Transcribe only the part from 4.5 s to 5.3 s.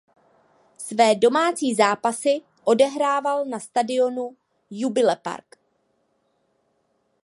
Jubilee